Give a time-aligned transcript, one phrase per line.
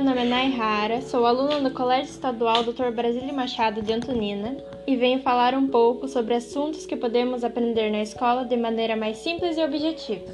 [0.00, 2.90] nome é Nairara, sou aluna do Colégio Estadual Dr.
[2.90, 8.02] Brasílio Machado de Antonina e venho falar um pouco sobre assuntos que podemos aprender na
[8.02, 10.24] escola de maneira mais simples e objetiva.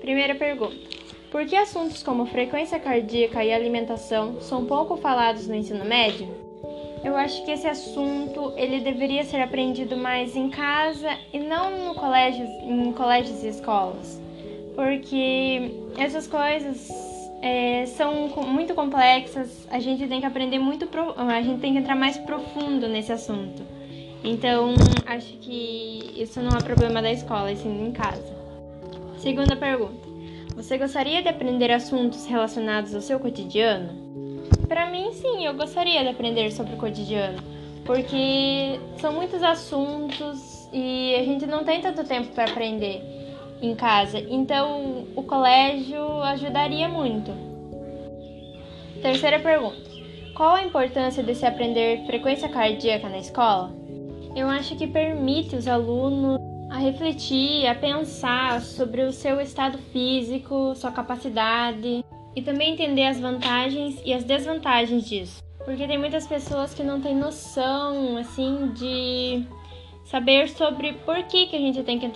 [0.00, 0.76] Primeira pergunta:
[1.30, 6.28] Por que assuntos como frequência cardíaca e alimentação são pouco falados no ensino médio?
[7.04, 11.94] Eu acho que esse assunto ele deveria ser aprendido mais em casa e não no
[11.94, 14.20] colégio, em colégios e escolas,
[14.74, 17.15] porque essas coisas
[17.46, 21.78] é, são muito complexas, a gente tem que aprender muito, pro, a gente tem que
[21.78, 23.62] entrar mais profundo nesse assunto.
[24.24, 24.74] Então,
[25.06, 28.34] acho que isso não é problema da escola, e sim em casa.
[29.18, 30.08] Segunda pergunta:
[30.56, 33.90] Você gostaria de aprender assuntos relacionados ao seu cotidiano?
[34.66, 37.38] Para mim, sim, eu gostaria de aprender sobre o cotidiano,
[37.84, 43.15] porque são muitos assuntos e a gente não tem tanto tempo para aprender
[43.60, 44.18] em casa.
[44.18, 47.30] Então, o colégio ajudaria muito.
[49.02, 49.90] Terceira pergunta:
[50.34, 53.74] Qual a importância de se aprender frequência cardíaca na escola?
[54.34, 56.38] Eu acho que permite os alunos
[56.70, 62.04] a refletir, a pensar sobre o seu estado físico, sua capacidade
[62.34, 65.42] e também entender as vantagens e as desvantagens disso.
[65.64, 69.44] Porque tem muitas pessoas que não têm noção assim de
[70.06, 72.06] saber sobre por que, que a gente tem que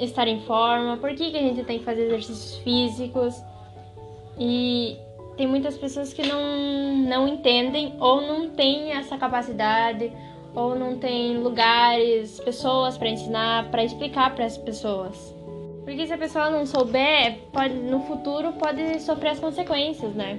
[0.00, 3.42] estar em forma, por que, que a gente tem que fazer exercícios físicos.
[4.38, 4.96] E
[5.36, 10.10] tem muitas pessoas que não, não entendem ou não têm essa capacidade
[10.54, 15.34] ou não tem lugares, pessoas para ensinar, para explicar para as pessoas.
[15.84, 20.38] Porque se a pessoa não souber, pode, no futuro pode sofrer as consequências, né?